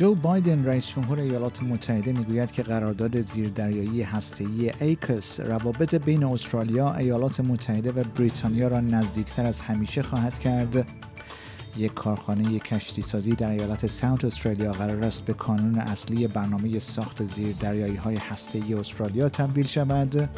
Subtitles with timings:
[0.00, 6.94] جو بایدن رئیس جمهور ایالات متحده می‌گوید که قرارداد زیردریایی هسته‌ای AUKUS روابط بین استرالیا،
[6.94, 10.88] ایالات متحده و بریتانیا را نزدیکتر از همیشه خواهد کرد.
[11.76, 17.24] یک کارخانه کشتی سازی در ایالت ساوت استرالیا قرار است به کانون اصلی برنامه ساخت
[17.24, 20.28] زیردریایی های هسته‌ای استرالیا تبدیل شود.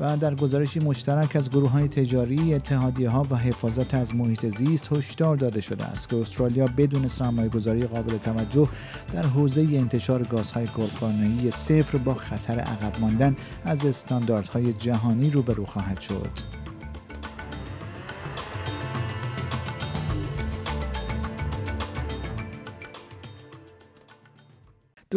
[0.00, 4.92] و در گزارشی مشترک از گروه های تجاری، اتحادیه ها و حفاظت از محیط زیست
[4.92, 8.68] هشدار داده شده است که استرالیا بدون سرمایه گذاری قابل توجه
[9.12, 16.00] در حوزه انتشار گازهای گلخانه‌ای صفر با خطر عقب ماندن از استانداردهای جهانی روبرو خواهد
[16.00, 16.63] شد.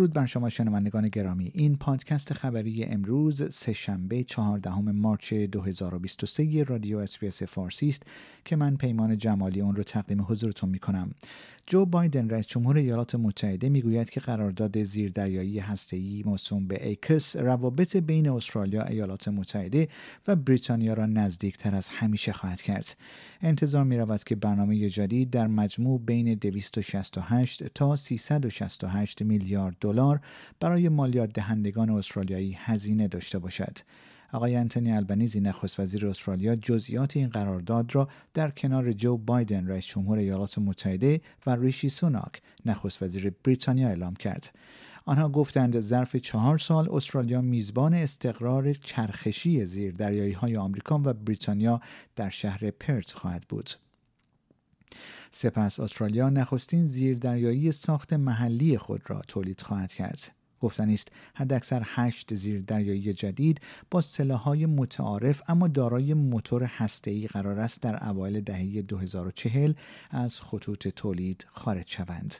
[0.00, 7.42] the بر شما شنوندگان گرامی این پادکست خبری امروز سهشنبه 14 March 2023 رادیو SBS
[7.42, 8.02] فارسی است
[8.44, 11.10] که من پیمان جمالی اون رو تقدیم حضورتون می کنم
[11.66, 17.96] جو بایدن رئیس جمهور ایالات متحده می‌گوید که قرارداد زیردریایی هسته‌ای موسوم به AUKUS روابط
[17.96, 19.88] بین استرالیا، ایالات متحده
[20.28, 22.96] و بریتانیا را نزدیکتر از همیشه خواهد کرد.
[23.42, 30.03] انتظار می رود که برنامه جدید در مجموع بین 268 تا 368 میلیارد دلار
[30.60, 33.78] برای مالیات دهندگان استرالیایی هزینه داشته باشد.
[34.32, 39.86] آقای انتونی البنیزی نخست وزیر استرالیا جزئیات این قرارداد را در کنار جو بایدن رئیس
[39.86, 44.58] جمهور ایالات متحده و ریشی سوناک نخست وزیر بریتانیا اعلام کرد
[45.06, 51.80] آنها گفتند ظرف چهار سال استرالیا میزبان استقرار چرخشی زیر دریایی های آمریکا و بریتانیا
[52.16, 53.70] در شهر پرت خواهد بود.
[55.30, 60.34] سپس استرالیا نخستین زیردریایی ساخت محلی خود را تولید خواهد کرد.
[60.64, 63.60] گفتنی است حداکثر هشت زیر دریایی جدید
[63.90, 69.72] با سلاحهای متعارف اما دارای موتور هسته‌ای قرار است در اوایل دهه 2040
[70.10, 72.34] از خطوط تولید خارج شوند.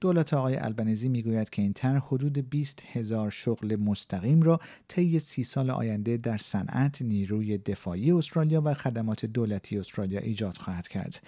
[0.00, 5.44] دولت آقای البنزی می‌گوید که این طرح حدود 20 هزار شغل مستقیم را طی سی
[5.44, 11.22] سال آینده در صنعت نیروی دفاعی استرالیا و خدمات دولتی استرالیا ایجاد خواهد کرد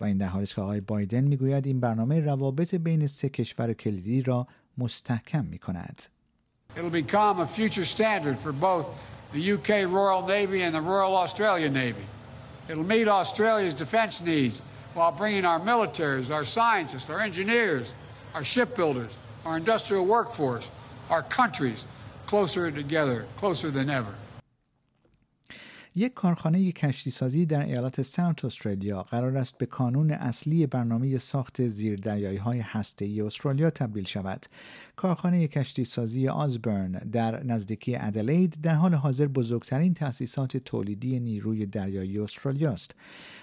[0.00, 3.72] و این در حالی است که آقای بایدن میگوید این برنامه روابط بین سه کشور
[3.72, 4.46] کلیدی را
[4.78, 6.02] مستحکم می کند.
[6.76, 8.86] It'll become a future standard for both
[9.32, 12.06] the UK Royal Navy and the Royal Australia Navy.
[12.68, 14.62] It'll meet Australia's defense needs
[14.94, 17.92] while bringing our militaries, our scientists, our engineers,
[18.34, 19.12] our shipbuilders,
[19.44, 20.70] our industrial workforce,
[21.10, 21.86] our countries
[22.26, 24.14] closer together, closer than ever.
[25.97, 31.67] یک کارخانه کشتی سازی در ایالت ساوت استرالیا قرار است به کانون اصلی برنامه ساخت
[31.67, 34.45] زیردریایی های هسته استرالیا تبدیل شود.
[34.95, 42.19] کارخانه کشتی سازی آزبرن در نزدیکی ادلید در حال حاضر بزرگترین تأسیسات تولیدی نیروی دریایی
[42.19, 42.95] استرالیا است.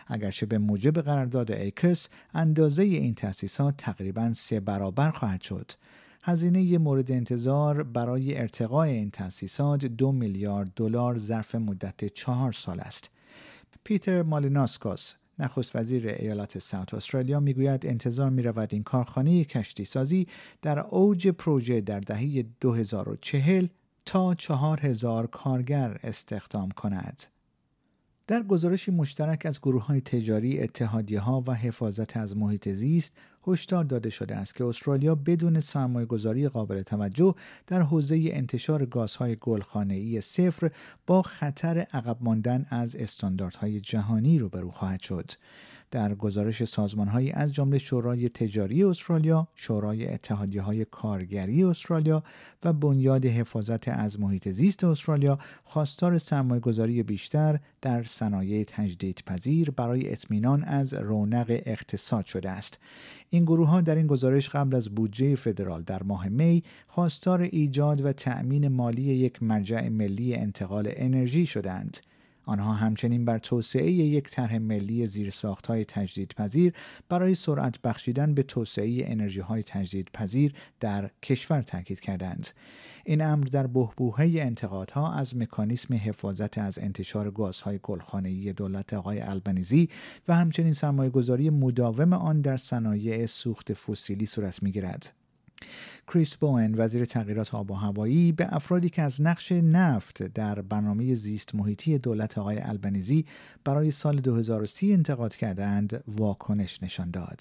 [0.07, 5.73] اگرچه به موجب قرارداد AUKUS اندازه این تأسیسات تقریبا سه برابر خواهد شد.
[6.25, 13.11] هزینه مورد انتظار برای ارتقای این تأسیسات دو میلیارد دلار ظرف مدت چهار سال است.
[13.85, 20.27] پیتر مالیناسکوس نخست وزیر ایالت South Australia می‌گوید انتظار می رود این کارخانه کشتی سازی
[20.63, 23.67] در اوج پروژه در دهه 2040
[24.05, 27.23] تا 4000 کارگر استخدام کند.
[28.27, 33.17] در گزارشی مشترک از گروه های تجاری، اتحادیه ها و حفاظت از محیط زیست
[33.47, 37.35] هشدار داده شده است که استرالیا بدون سرمایه گذاری قابل توجه
[37.67, 40.71] در حوزه انتشار گازهای گلخانه‌ای صفر
[41.07, 45.31] با خطر عقب ماندن از استانداردهای جهانی روبرو خواهد شد.
[45.93, 52.23] در گزارش سازمانهایی از جمله شورای تجاری استرالیا، شورای اتحادیه های کارگری استرالیا
[52.65, 60.65] و بنیاد حفاظت از محیط زیست استرالیا خواستار سرمایهگذاری بیشتر در صنایع تجدیدپذیر برای اطمینان
[60.65, 62.79] از رونق اقتصاد شده است.
[63.31, 68.05] این گروه ها در این گزارش قبل از بودجه فدرال در ماه می خواستار ایجاد
[68.05, 71.97] و تأمین مالی یک مرجع ملی انتقال انرژی شدند.
[72.45, 76.73] آنها همچنین بر توسعه یک طرح ملی زیرساختهای تجدیدپذیر
[77.09, 82.49] برای سرعت بخشیدن به توسعه انرژی های تجدیدپذیر در کشور تاکید کردند.
[83.05, 89.89] این امر در بهبوهه انتقادها از مکانیسم حفاظت از انتشار گازهای گلخانه‌ای دولت آقای البنیزی
[90.29, 95.22] و همچنین سرمایهگذاری مداوم آن در صنایع سوخت فسیلی صورت می‌گیرد.
[96.13, 101.15] کریس بوئن وزیر تغییرات آب و هوایی به افرادی که از نقش نفت در برنامه
[101.15, 103.25] زیست محیطی دولت آقای البنیزی
[103.65, 107.41] برای سال 2030 انتقاد کردند واکنش نشان داد.